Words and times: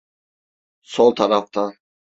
Sol 0.95 1.15
tarafta. 1.21 1.71